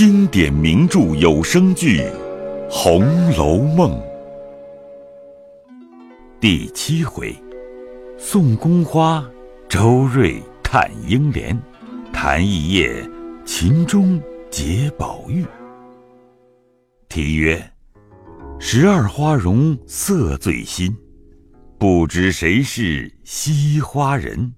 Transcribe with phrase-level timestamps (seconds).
[0.00, 2.00] 经典名著有声剧
[2.70, 3.04] 《红
[3.36, 3.90] 楼梦》
[6.40, 7.36] 第七回：
[8.16, 9.22] 送宫花，
[9.68, 11.54] 周瑞探英莲，
[12.14, 13.06] 谈一夜，
[13.44, 14.18] 秦钟
[14.50, 15.44] 解宝玉。
[17.10, 17.62] 题曰：
[18.58, 20.96] 十二花容色最新，
[21.78, 24.50] 不知谁是惜花人。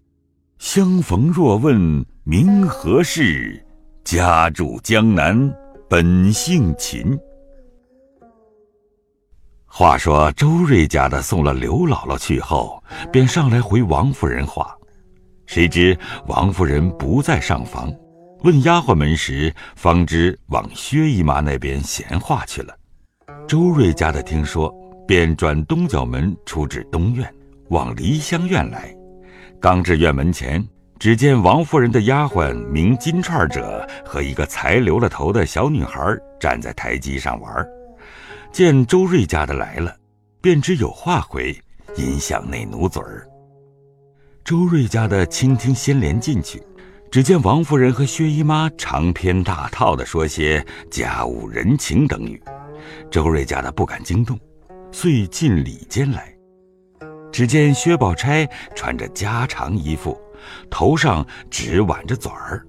[0.61, 3.61] 相逢若问名何事？
[4.05, 5.35] 家住江南
[5.89, 7.19] 本姓秦。
[9.65, 14.77] 话说周瑞家的送了刘姥姥去后，便上来回王夫人话。
[15.47, 17.93] 谁知王夫人不在上房，
[18.41, 22.77] 问丫鬟们时，方知往薛姨妈那边闲话去了。
[23.47, 24.73] 周瑞家的听说，
[25.07, 27.33] 便转东角门出至东院，
[27.69, 28.95] 往梨香院来。
[29.61, 30.63] 刚至院门前，
[31.03, 37.67] 只见王夫人的丫鬟名金钏者和一个才留了头的小女孩站在台基上玩。
[38.53, 39.97] 见周瑞家的来了，
[40.41, 41.61] 便知有话回，
[41.97, 43.27] 因向内努嘴儿。
[44.45, 46.63] 周瑞家的倾听先莲进去，
[47.11, 52.41] 只见王夫人和薛姨妈长篇大套的说些家务人情等语，
[53.11, 54.39] 周瑞家的不敢惊动，
[54.93, 56.32] 遂进里间来。
[57.33, 60.17] 只见薛宝钗穿着家常衣服，
[60.71, 62.65] 头上只挽着嘴儿，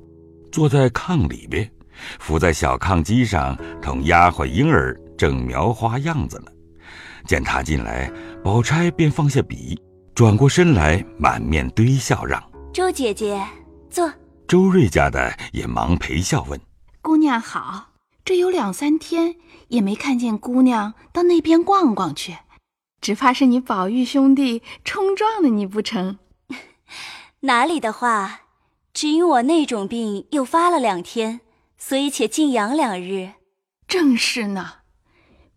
[0.51, 1.69] 坐在炕里边，
[2.19, 6.51] 伏在小炕基上，同丫鬟莺儿正描花样子呢。
[7.25, 8.11] 见他进来，
[8.43, 9.79] 宝钗便放下笔，
[10.15, 12.41] 转过身来，满面堆笑，让
[12.73, 13.45] 周姐姐
[13.89, 14.11] 坐。
[14.47, 16.59] 周瑞家的也忙陪笑问
[17.01, 17.89] ：“姑娘好，
[18.23, 19.35] 这有两三天
[19.67, 22.35] 也没看见姑娘到那边逛逛去。”
[23.03, 26.19] 只怕是你宝玉兄弟冲撞了你不成？
[27.41, 28.43] 哪里的话，
[28.93, 31.41] 只因我那种病又发了两天，
[31.77, 33.33] 所以且静养两日。
[33.89, 34.75] 正是呢，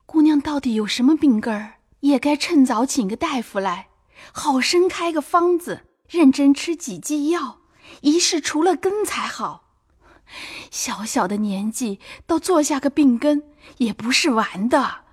[0.06, 3.90] 姑娘到底有什么病根儿，也该趁早请个大夫来，
[4.32, 7.60] 好生开个方子，认真吃几剂药，
[8.00, 9.68] 一试除了根才好。
[10.72, 13.44] 小小的年纪，倒做下个病根，
[13.76, 15.05] 也不是玩的。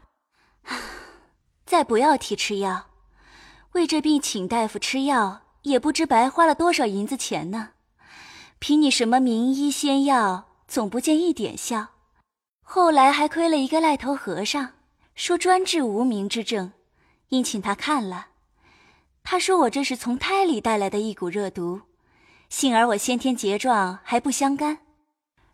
[1.74, 2.86] 再不要提吃药，
[3.72, 7.72] 为这病请大夫吃药，也不知白花了多少银子钱呢。
[8.60, 11.88] 凭你什么名医仙药，总不见一点效。
[12.62, 14.74] 后来还亏了一个赖头和尚，
[15.16, 16.74] 说专治无名之症，
[17.30, 18.28] 因请他看了，
[19.24, 21.82] 他说我这是从胎里带来的一股热毒，
[22.50, 24.78] 幸而我先天结状还不相干，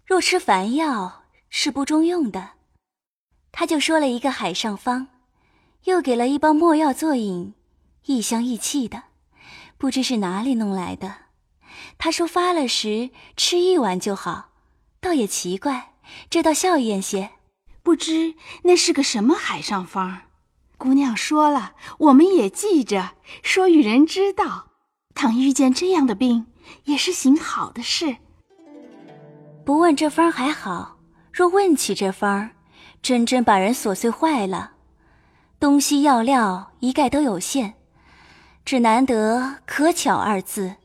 [0.06, 2.56] 若吃凡药是不中用的。
[3.54, 5.08] 他就说了一个海上方。
[5.86, 7.54] 又给了一包墨药做饮，
[8.06, 9.04] 异香异气的，
[9.78, 11.16] 不知是哪里弄来的。
[11.98, 14.50] 他说发了时吃一碗就好，
[15.00, 15.94] 倒也奇怪，
[16.30, 17.32] 这倒笑艳些。
[17.82, 20.22] 不知那是个什么海上方？
[20.78, 23.12] 姑娘说了，我们也记着，
[23.44, 24.68] 说与人知道。
[25.16, 26.46] 倘遇见这样的病，
[26.86, 28.18] 也是行好的事。
[29.66, 31.00] 不问这方还好，
[31.34, 32.52] 若问起这方，
[33.02, 34.74] 真真把人琐碎坏了。
[35.60, 37.74] 东西药料一概都有限，
[38.64, 40.76] 只难得“可巧”二字。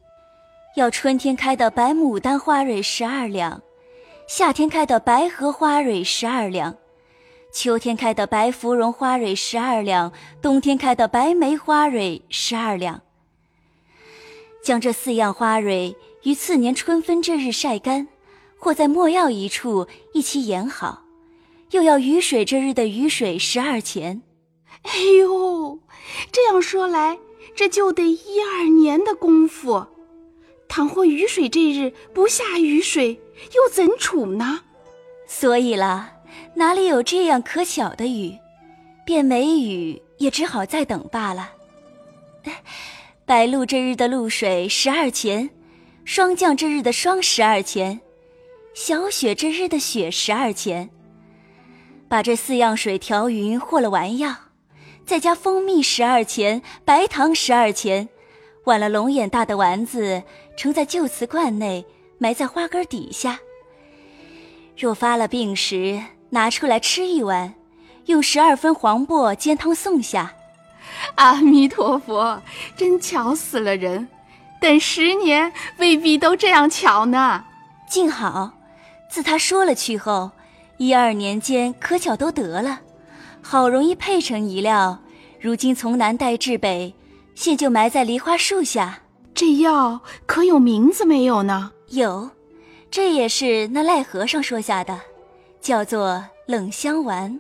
[0.75, 3.63] 要春天开的白牡丹花蕊十二两，
[4.27, 6.75] 夏天开的白荷花蕊十二两，
[7.53, 10.13] 秋天开的白芙蓉花蕊十二两，
[10.43, 13.01] 冬天开的白梅花蕊十二两。
[14.65, 18.09] 将这四样花蕊于次年春分这日晒干，
[18.59, 21.05] 或在墨药一处一起研好，
[21.71, 24.23] 又要雨水这日的雨水十二钱。
[24.83, 25.79] 哎呦，
[26.33, 27.19] 这样说来，
[27.55, 29.87] 这就得一二年的功夫。
[30.69, 33.21] 倘或雨水这日不下雨水，
[33.55, 34.63] 又怎处呢？
[35.27, 36.13] 所以啦，
[36.55, 38.37] 哪里有这样可巧的雨？
[39.07, 41.53] 便没雨，也只好再等罢了。
[43.25, 45.51] 白露这日的露水十二钱，
[46.05, 48.01] 霜降这日的霜十二钱，
[48.75, 50.91] 小雪这日的雪十二钱。
[52.09, 54.35] 把这四样水调匀，和了丸药。
[55.07, 58.09] 再加蜂蜜十二钱，白糖十二钱，
[58.65, 60.23] 挽了龙眼大的丸子，
[60.57, 61.85] 盛在旧瓷罐内，
[62.17, 63.39] 埋在花根底下。
[64.77, 67.55] 若发了病时，拿出来吃一碗，
[68.07, 70.35] 用十二分黄柏煎汤送下。
[71.17, 72.43] 阿弥陀佛，
[72.75, 74.09] 真巧死了人！
[74.61, 77.45] 等十年未必都这样巧呢。
[77.87, 78.53] 静好，
[79.11, 80.31] 自他说了去后，
[80.79, 82.81] 一二年间可巧都得了。
[83.47, 84.99] 好容易配成一料，
[85.39, 86.95] 如今从南带至北，
[87.35, 89.01] 现就埋在梨花树下。
[89.35, 91.73] 这药可有名字没有呢？
[91.89, 92.31] 有，
[92.91, 94.99] 这也是那赖和尚说下的，
[95.61, 97.39] 叫做冷香丸。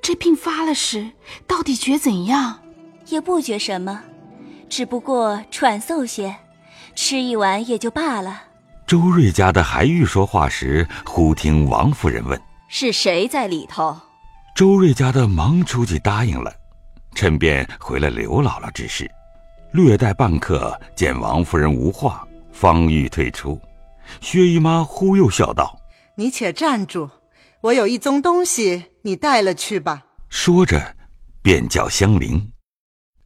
[0.00, 1.10] 这病发了时，
[1.46, 2.60] 到底觉怎样？
[3.08, 4.02] 也不觉什么，
[4.70, 6.34] 只不过喘嗽些，
[6.94, 8.44] 吃一碗也就罢了。
[8.86, 13.94] 周瑞家的还欲说话时，忽听王夫人问：“是谁在里头？”
[14.54, 16.54] 周瑞家的忙出去答应了，
[17.14, 19.10] 趁便回了刘姥姥之事。
[19.72, 23.58] 略待半刻，见王夫人无话，方欲退出。
[24.20, 25.80] 薛姨妈忽又笑道
[26.16, 27.08] ：“你且站住，
[27.62, 30.96] 我有一宗东西，你带了去吧。”说着，
[31.40, 32.52] 便叫香菱。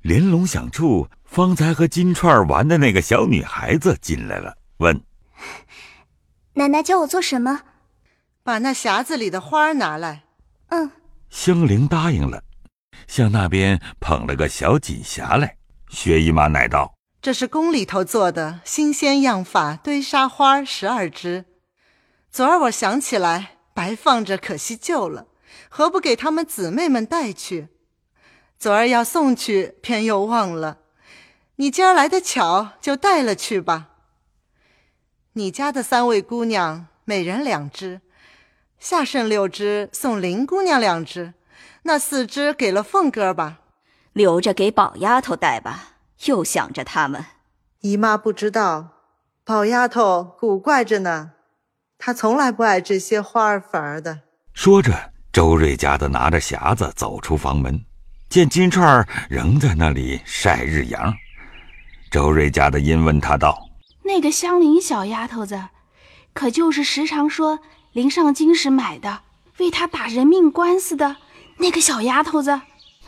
[0.02, 5.02] 玲珑响处，方才和金钏玩的那个小女孩子进来了，问
[6.54, 7.62] ：“奶奶叫我做什么
[8.44, 10.22] ？”“把那匣子里的花拿来。
[10.70, 10.92] ”“嗯。”
[11.36, 12.42] 香菱答应了，
[13.06, 15.58] 向那边捧了个小锦匣来。
[15.90, 21.44] 薛姨妈乃道：“这是宫里头做的新鲜样法堆沙花十二只。
[22.30, 25.26] 昨儿我想起来，白放着可惜旧了，
[25.68, 27.68] 何不给他们姊妹们带去？
[28.58, 30.78] 昨儿要送去，偏又忘了。
[31.56, 33.90] 你今儿来的巧，就带了去吧。
[35.34, 38.00] 你家的三位姑娘，每人两只；
[38.78, 41.34] 下剩六只，送林姑娘两只。
[41.82, 43.60] 那四只给了凤哥吧。”
[44.16, 45.90] 留着给宝丫头带吧，
[46.24, 47.22] 又想着他们。
[47.82, 48.88] 姨妈不知道，
[49.44, 51.32] 宝丫头古怪着呢，
[51.98, 54.20] 她从来不爱这些花儿粉儿的。
[54.54, 57.84] 说着，周瑞家的拿着匣子走出房门，
[58.30, 61.14] 见金钏儿仍在那里晒日阳。
[62.10, 63.68] 周瑞家的因问他道
[64.04, 65.62] ：“那个香菱小丫头子，
[66.32, 67.58] 可就是时常说
[67.96, 69.22] 临上京时买的，
[69.56, 71.16] 为他打人命官司的
[71.56, 72.60] 那个小丫头子？”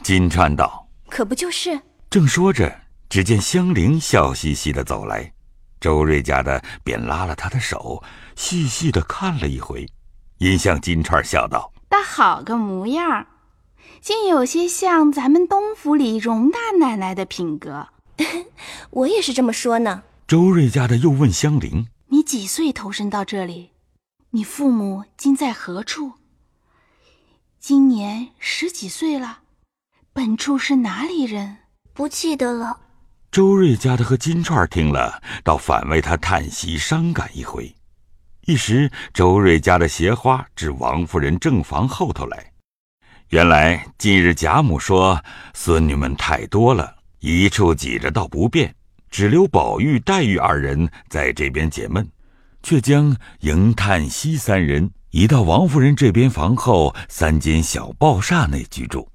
[0.03, 0.89] 金钏道。
[1.11, 1.79] 可不就是？
[2.09, 2.75] 正说着，
[3.11, 5.31] 只见香菱笑嘻嘻的走来，
[5.79, 8.03] 周瑞家的便拉了她的手，
[8.35, 9.87] 细细的看了一回，
[10.39, 13.27] 因向金钏笑道：“倒好个模样，
[14.01, 17.89] 竟有些像咱们东府里荣大奶奶的品格。
[18.89, 20.03] ”我也是这么说呢。
[20.27, 23.73] 周瑞家的又问香菱：“你几岁投身到这里？
[24.31, 26.13] 你父母今在何处？
[27.59, 29.41] 今年十几岁了。”
[30.13, 31.57] 本处是哪里人？
[31.95, 32.79] 不记得了。
[33.31, 37.75] 周瑞家的和金钏听了，倒反为他叹息伤感一回。
[38.47, 42.53] 一时，周瑞家的鞋花至王夫人正房后头来。
[43.29, 45.23] 原来近日贾母说
[45.55, 48.75] 孙女们太多了，一处挤着倒不便，
[49.11, 52.07] 只留宝玉、黛玉二人在这边解闷，
[52.63, 59.09] 却将迎、叹、息三人移到王夫人这边房后三间小抱厦内居住。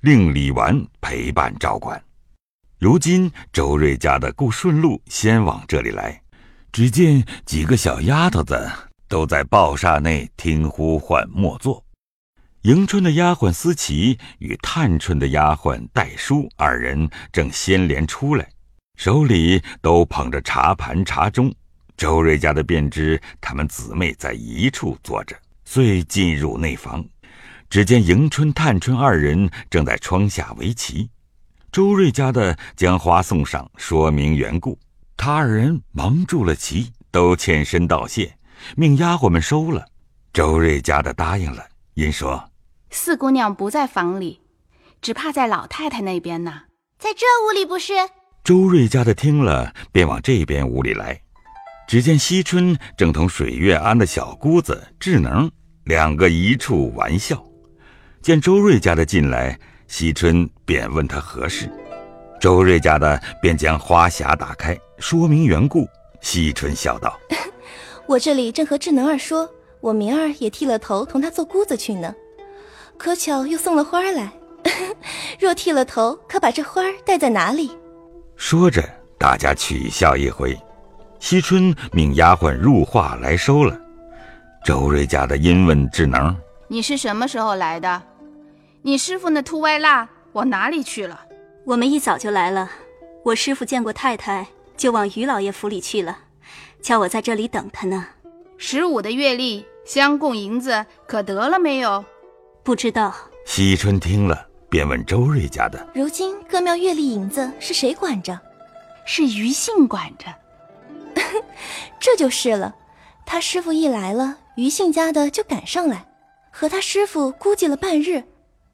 [0.00, 2.00] 令李纨陪伴照管。
[2.78, 6.22] 如今周瑞家的顾顺路先往这里来，
[6.70, 8.70] 只见几个小丫头子
[9.08, 11.84] 都在抱厦内听呼唤默坐。
[12.62, 18.48] 迎春的丫鬟思琪与探春的丫鬟黛书二人正先连出来，
[18.96, 21.52] 手里都捧着茶盘茶盅。
[21.96, 27.04] 周瑞家的便知他们姊妹在一处坐着，遂进入内房。
[27.68, 31.10] 只见迎春、探春二人正在窗下围棋，
[31.72, 34.78] 周瑞家的将花送上，说明缘故。
[35.16, 38.36] 他二人忙住了棋，都欠身道谢，
[38.76, 39.86] 命丫鬟们收了。
[40.32, 42.50] 周瑞家的答应了，因说
[42.90, 44.42] ：“四姑娘不在房里，
[45.00, 46.64] 只怕在老太太那边呢，
[46.98, 47.94] 在这屋里不是？”
[48.44, 51.20] 周瑞家的听了，便往这边屋里来。
[51.86, 55.50] 只见惜春正同水月庵的小姑子智能
[55.84, 57.40] 两个一处玩笑。
[58.20, 61.70] 见周瑞家的进来，惜春便问他何事，
[62.40, 65.86] 周瑞家的便将花匣打开，说明缘故。
[66.20, 67.16] 惜春笑道
[68.06, 69.48] ：“我这里正和智能儿说，
[69.80, 72.12] 我明儿也剃了头，同他做姑子去呢。
[72.98, 74.32] 可巧又送了花来，
[75.38, 77.70] 若剃了头，可把这花带在哪里？”
[78.34, 78.82] 说着，
[79.18, 80.58] 大家取笑一回。
[81.18, 83.78] 惜春命丫鬟入画来收了。
[84.64, 86.36] 周瑞家的因问智能
[86.68, 88.02] ：“你是什么时候来的？”
[88.82, 91.20] 你师傅那秃歪蜡往哪里去了？
[91.64, 92.70] 我们一早就来了。
[93.24, 94.46] 我师傅见过太太，
[94.76, 96.16] 就往于老爷府里去了，
[96.80, 98.06] 叫我在这里等他呢。
[98.56, 102.04] 十五的月例相供银子可得了没有？
[102.62, 103.12] 不知道。
[103.44, 108.38] 惜春听了，便问周瑞家的：如今各庙月例银子是谁管着？
[109.04, 110.26] 是于姓管着。
[111.98, 112.74] 这就是了。
[113.24, 116.06] 他师傅一来了，余姓家的就赶上来，
[116.52, 118.22] 和他师傅估计了半日。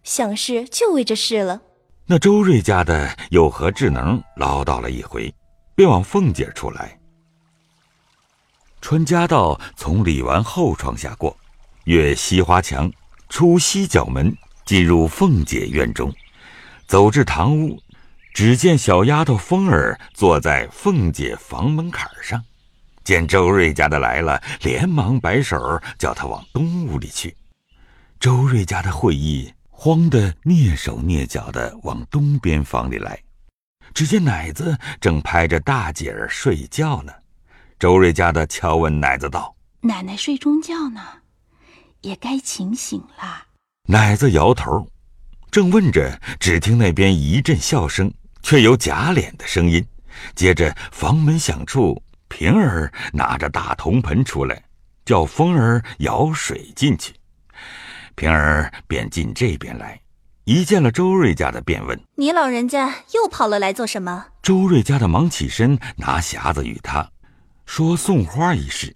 [0.04, 1.62] 想是就为这事了。
[2.06, 5.32] 那周瑞家的又和智能唠叨了一回，
[5.74, 6.98] 便往凤姐出来。
[8.80, 11.36] 穿家道从李纨后窗下过，
[11.84, 12.90] 越西花墙，
[13.28, 16.12] 出西角门，进入凤姐院中，
[16.88, 17.78] 走至堂屋，
[18.34, 22.42] 只见小丫头风儿坐在凤姐房门槛上，
[23.04, 27.36] 见周瑞家的来了，连忙摆手叫他往东屋里去。
[28.18, 33.18] 周瑞家的会意慌得蹑手蹑脚的往东边房里来，
[33.92, 37.12] 只见奶子正拍着大姐儿睡觉呢。
[37.78, 41.00] 周瑞家的敲问奶子道：“奶奶睡中觉呢，
[42.00, 43.46] 也该请醒了。”
[43.88, 44.88] 奶子摇头，
[45.50, 49.84] 正问着，只听那边一阵笑声，却有假脸的声音。
[50.34, 54.62] 接着房门响处，平儿拿着大铜盆出来，
[55.04, 57.12] 叫风儿舀水进去。
[58.14, 60.00] 平儿便进这边来，
[60.44, 67.08] 一见了周瑞家的，便问：“你老人家又跑了来做什么？”周瑞家的忙起身拿匣子与他。
[67.64, 68.94] 说送花一事，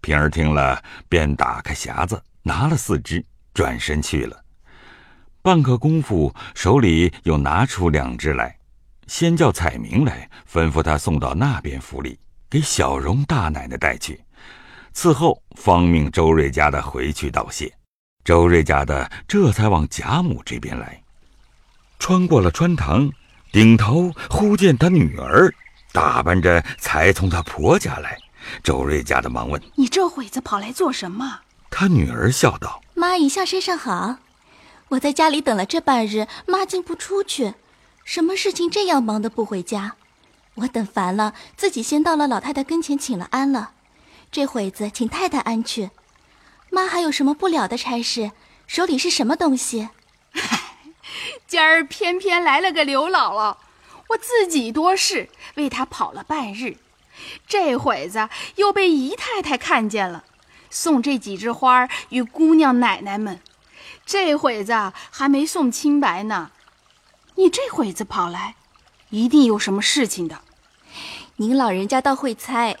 [0.00, 4.42] 平儿听了，便打开匣子，拿了四只，转身去了。
[5.42, 8.57] 半刻功夫，手里又拿出两只来，
[9.08, 14.22] 先叫彩明来，吩咐他送到那边府里，给小荣大奶奶带去。
[14.94, 17.72] 伺后方命周瑞家的回去道谢。
[18.24, 21.02] 周瑞家的这才往贾母这边来，
[21.98, 23.10] 穿过了穿堂，
[23.50, 25.52] 顶头忽见他女儿。
[25.90, 28.18] 打扮着才从她婆家来，
[28.62, 34.16] 周瑞家的忙问：“你这会子跑来做什么？”她女儿笑道：“妈一向身上好，
[34.88, 37.54] 我在家里等了这半日，妈竟不出去，
[38.08, 39.96] 什么事情这样忙的不回家？
[40.54, 43.72] 我等烦了，自己先到了老太太跟前请了安了。
[44.32, 45.90] 这会子请太太安去。
[46.70, 48.32] 妈还有什么不了的差事？
[48.66, 49.90] 手里是什么东西？
[51.46, 53.58] 今儿偏偏来了个刘姥姥。”
[54.08, 56.78] 我自己多事，为她跑了半日，
[57.46, 60.24] 这会子又被姨太太看见了，
[60.70, 63.38] 送这几枝花与姑娘奶奶们。
[64.06, 66.50] 这会子还没送清白呢，
[67.38, 68.56] 你这会子跑来，
[69.10, 70.40] 一定有什么事情的。
[71.36, 72.76] 您老人家倒会猜，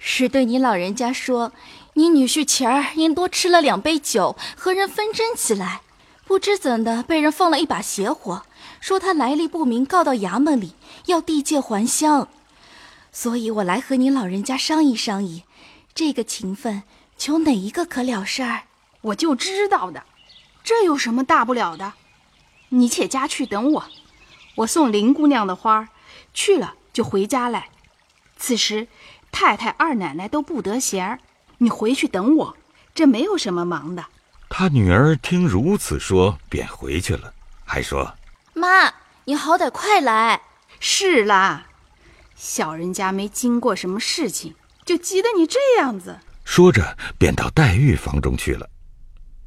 [0.00, 1.52] 是对您老人家说，
[1.94, 5.82] 你女婿前儿因多吃了两杯酒，和人纷争起来，
[6.26, 8.42] 不知怎的被人放了一把邪火。
[8.80, 10.74] 说他来历不明，告到衙门里
[11.06, 12.26] 要地界还乡，
[13.12, 15.44] 所以我来和您老人家商议商议，
[15.94, 16.82] 这个情分
[17.16, 18.62] 求哪一个可了事儿？
[19.02, 20.02] 我就知道的，
[20.64, 21.92] 这有什么大不了的？
[22.72, 23.84] 你且家去等我，
[24.60, 25.88] 我送林姑娘的花，
[26.34, 27.70] 去了就回家来。
[28.36, 28.88] 此时
[29.32, 31.18] 太太、二奶奶都不得闲儿，
[31.58, 32.56] 你回去等我，
[32.94, 34.04] 这没有什么忙的。
[34.50, 37.32] 他女儿听如此说，便回去了，
[37.64, 38.14] 还说。
[38.52, 38.92] 妈，
[39.24, 40.42] 你好歹快来！
[40.78, 41.66] 是啦，
[42.34, 46.18] 小人家没经过什么事情，就急得你这样子。
[46.44, 48.68] 说着，便到黛玉房中去了。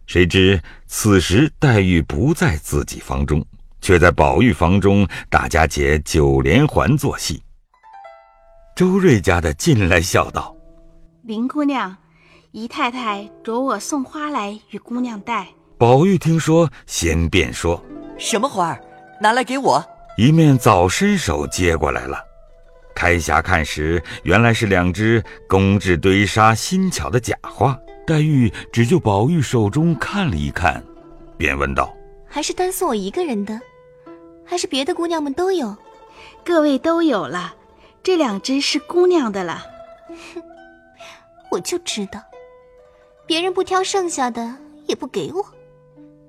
[0.07, 3.45] 谁知此时黛玉不在自己房中，
[3.83, 7.43] 却在宝玉房中大家姐九连环做戏。
[8.75, 10.55] 周瑞家的进来笑道
[11.21, 11.95] ：“林姑娘，
[12.53, 15.47] 姨太太着我送花来与姑娘戴。”
[15.77, 17.83] 宝玉听说，先便说
[18.17, 18.81] ：“什么花儿？”
[19.21, 19.85] 拿来给我！
[20.17, 22.17] 一面早伸手接过来了，
[22.95, 27.77] 开匣看时，原来是两只工制堆沙、新巧的假花。
[28.07, 30.83] 黛玉只就宝玉手中看了一看，
[31.37, 31.93] 便问道
[32.27, 33.59] ：“还是单送我一个人的，
[34.45, 35.75] 还是别的姑娘们都有？
[36.45, 37.55] 各位都有了，
[38.03, 39.65] 这两只是姑娘的了。
[40.33, 40.43] 哼，
[41.49, 42.21] 我就知道，
[43.25, 45.45] 别人不挑剩下的，也不给我，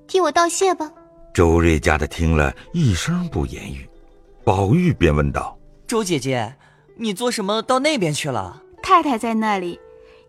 [0.06, 0.92] 替我道谢吧。”
[1.34, 3.88] 周瑞家的听了一声不言语，
[4.44, 6.54] 宝玉便问道：“周姐姐，
[6.96, 9.80] 你做什么到那边去了？”太太在那里，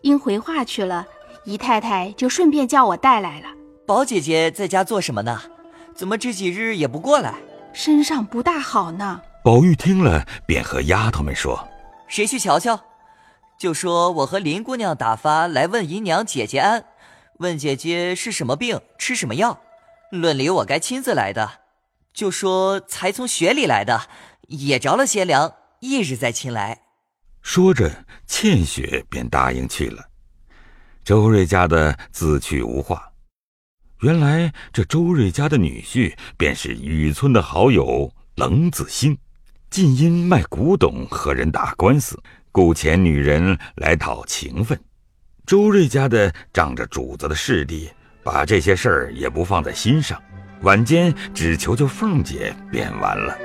[0.01, 1.05] 因回话去了，
[1.43, 3.49] 姨太太就顺便叫我带来了。
[3.85, 5.39] 宝姐姐在家做什么呢？
[5.93, 7.35] 怎么这几日也不过来？
[7.75, 9.21] 身上不大好呢。
[9.43, 11.67] 宝玉听了，便和丫头们说
[12.07, 12.79] ：“谁去瞧瞧？
[13.59, 16.85] 就说我和林姑娘打发来问姨娘姐姐安，
[17.39, 19.61] 问姐姐是什么病，吃什么药。”
[20.09, 21.51] 论理我该亲自来的，
[22.13, 24.03] 就说才从雪里来的，
[24.47, 26.83] 也着了些凉，一日再亲来。
[27.41, 30.01] 说着，倩雪便答应去了。
[31.03, 33.11] 周瑞家的自去无话。
[34.05, 39.17] 原来这周瑞家的女婿便是雨村的好友冷子兴，
[39.71, 42.21] 近因卖古董和人打官司，
[42.51, 44.79] 雇钱女人来讨情分。
[45.47, 47.89] 周瑞家的仗着主子的势力。
[48.23, 50.21] 把这些事儿也不放在心上，
[50.61, 53.35] 晚间只求求凤姐便完了。